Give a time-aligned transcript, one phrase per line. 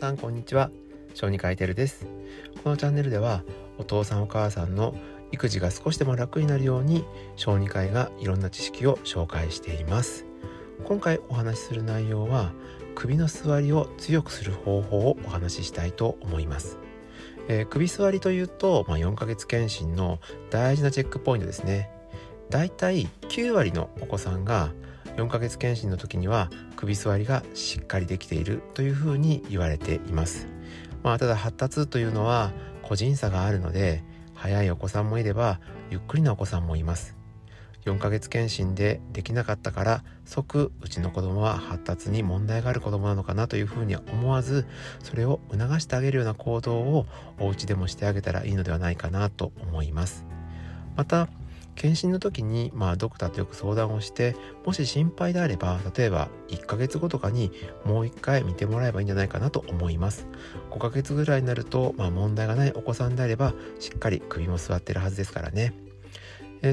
[0.00, 0.70] さんこんにちは。
[1.12, 2.06] 小児科医テルです。
[2.64, 3.44] このチャンネルでは
[3.76, 4.94] お父さんお母さんの
[5.30, 7.04] 育児が少しでも楽になるように
[7.36, 10.24] 小児科医がいろんな知識を紹介しています。
[10.84, 12.54] 今回お話しする内容は
[12.94, 16.78] 首の座りを強くする方法をお話ししたいと思います。
[17.48, 21.90] えー、首座りというと、まあ、4ヶ月検診の大事なチェックポイントですね。
[22.48, 24.72] だいたい9割のお子さんが
[25.16, 30.48] 4ヶ月検診の時には首座りがしっかりできているというふうに言われています。
[31.02, 34.04] まあ、ただ発達というのは個人差があるので
[34.34, 35.60] 早いお子さんもいれば
[35.90, 37.20] ゆっくりなお子さんもいます。
[37.86, 44.66] 4ヶ月検診でできなかったから即うちの子供は発達に問題がある子供なのかなというふうには思わず
[45.02, 47.06] それを促してあげるような行動を
[47.38, 50.26] お家でもしてあげたらいいのではないかなと思います。
[50.96, 51.28] また
[51.80, 57.52] 検診の時に、まあ、ドクターとよく相談をしてもし心配であれば例えば1ヶ月後とかに
[57.86, 60.26] もう1回見てもらえばいいんじゃないかなと思います。
[60.72, 65.72] 5ヶ月ぐらいになると、まあ、問題がないお子さんであればしっかり首も座ってるはずですからね。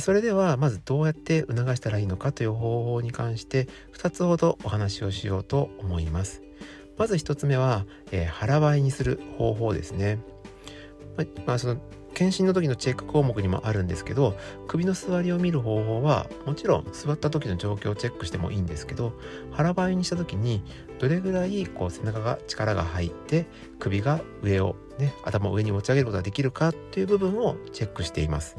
[0.00, 6.42] それではまずどうやって促したらいいのかという方法に関して2つほどお話をしようと思います。
[6.98, 10.18] まず1つ目は、えー、腹ばいにする方法ですね。
[11.46, 11.76] まあ、その
[12.16, 19.12] 検診の時のチェック項目にもあるんですけど首の座りを見る方法はもちろん座った時の状況をチェックしてもいいんですけど
[19.50, 20.62] 腹ばいにした時に
[20.98, 23.44] どれぐらいこう背中が力が入って
[23.78, 28.56] 首が上をね頭を上に持ち上げることができるかっていう部分をチェックしています。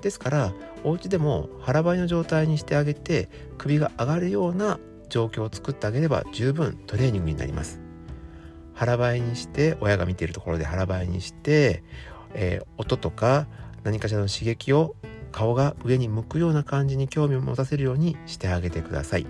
[0.00, 7.80] ですからお家でも腹ばいの状態にしてあげて首が上がるような状況を作ってあげれば十分トレーニングになります。
[8.80, 11.84] 腹ばいにして親が見ているところで腹ばいにして
[12.34, 13.46] えー、音とか
[13.82, 14.94] 何かしらの刺激を
[15.32, 19.26] 顔が上に向くような感じに興味を持たせるようにしてあげてください。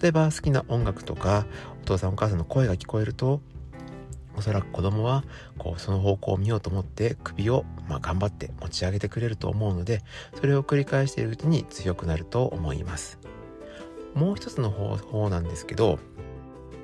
[0.00, 1.46] 例えば好きな音楽とか
[1.80, 3.40] お父さんお母さんの声が聞こえると
[4.36, 5.22] おそらく子供は
[5.58, 10.02] こうその方向を見ようと思って首をまあ頑張って持ち上げてくれると思うので
[10.34, 13.18] それを繰り返しているうちに強くなると思います。
[14.14, 15.98] もう一つの方法なんですけど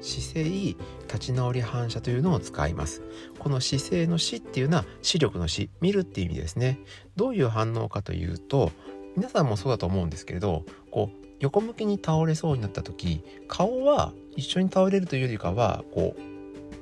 [0.00, 3.02] 姿勢立ち直り反射というのを使います。
[3.38, 6.80] この姿勢の死っていうのは視力の死見るっていう意味ですね。
[7.16, 8.72] どういう反応かというと
[9.16, 16.20] 皆さんもそうだと思うんですけれどこう横向きに倒れそうになった時顔は一緒に倒れるというよりかはこう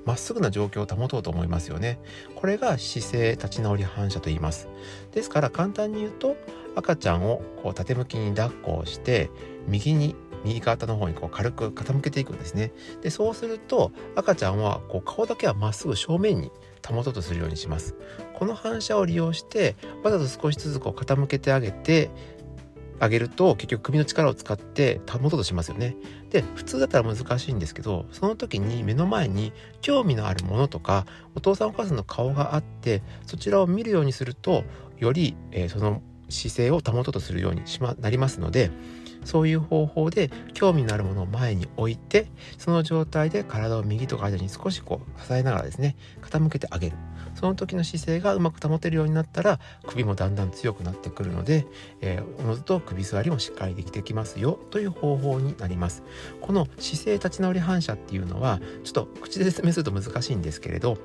[0.07, 1.99] まっすぐな状況を保とうと思いますよね。
[2.37, 4.69] これが姿勢立ち直り反射と言います。
[5.13, 6.37] ですから簡単に言うと
[6.77, 9.31] 赤ちゃんをこう縦向きに抱っこをして
[9.67, 10.15] 右に
[10.45, 12.73] 右肩の方にこう軽く傾けていくんですね。
[13.03, 16.51] でそうすると赤ちゃんはこう顔だけはまっすぐ正面に
[16.87, 17.95] 保とうとするようにします。
[18.35, 22.11] この反射を利用してわざと少しずつこう傾けてあげて
[22.99, 25.97] あげると結局首の力を使って保とうとしますよね。
[26.31, 34.65] で普通だったら難しいんですけどその時に目の前に興味のあるものとかお父さんお母さんの顔があってそちらを見るようにすると
[34.99, 38.71] より、えー、その姿勢を保とうとするようにし、ま、なりますので
[39.27, 42.29] そういう方法で興味のあるものを前に置いて
[42.59, 46.97] その状態で体を右とか間に少しこう支えながらですね傾けてあげる。
[47.35, 51.67] その時の姿勢がうまく保てるようになったら首もだんだん強くなってくるので、
[52.01, 56.03] えー、おのずと首座りもしっかりできてきますよという方法になります。
[56.41, 60.97] この姿勢立ち直り反射っていうのはちょっと口で説明すると難しいんですけれど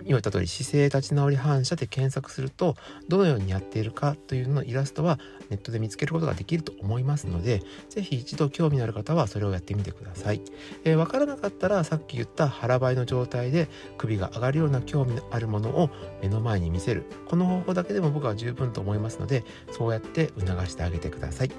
[0.00, 2.76] 今言った通り姿勢立ち直り反射で検索すると
[3.08, 5.18] どのようにやっているかというののイラストは
[5.50, 10.40] ネットで見つけることができると思いますので是非一度興味のある方はそれをやってみてください。
[10.84, 13.68] えー、分からなかったらさっき言った腹ばいの状態で
[13.98, 15.90] 首が上がるような興味のあるものを
[16.22, 21.50] 目の前に見せるこの方法だけでも僕は十分と思いますのでそうやって促してあげてください。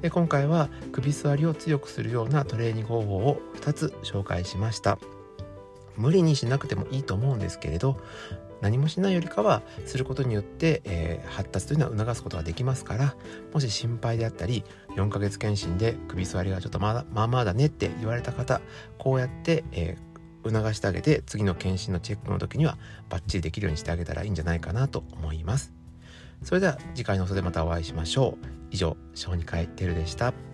[0.00, 4.98] で今回は首座りを強くするようなトレーニング方法を2つ紹介しました。
[6.00, 7.96] 無理にしなくてもいいと思うんですけれど
[8.60, 13.14] 何もしないよりかはすることによって、えー、発達というのは促すことができますから
[13.52, 14.64] もし心配であったり
[14.96, 18.60] 4ヶ月検診で首座りがちょっとまだまあまあだねって言われた方
[18.98, 25.72] こうやって、えー、促してあげて次の検診のチェックの時にはバッチリできるようにしてあげたらいいんじゃないかなと思います。
[26.42, 28.46] それでは次回の放送でまたお会いしましょう。
[28.70, 30.49] 以上小児科医テルでした。